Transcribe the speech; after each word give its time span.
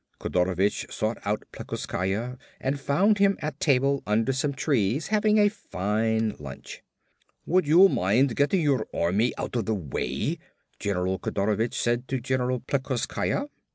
Kodorovich 0.19 0.91
sought 0.91 1.19
out 1.25 1.43
Plekoskaya 1.51 2.39
and 2.59 2.79
found 2.79 3.19
him 3.19 3.37
at 3.39 3.59
table 3.59 4.01
under 4.07 4.33
some 4.33 4.51
trees 4.51 5.09
having 5.09 5.37
a 5.37 5.47
fine 5.47 6.35
lunch. 6.39 6.81
"Would 7.45 7.67
you 7.67 7.87
mind 7.87 8.35
getting 8.35 8.61
your 8.61 8.87
army 8.95 9.31
out 9.37 9.55
of 9.55 9.65
the 9.67 9.75
way," 9.75 10.39
General 10.79 11.19
Kodorovich 11.19 11.75
said 11.79 12.07
to 12.07 12.19
General 12.19 12.61
Plekoskaya. 12.61 13.47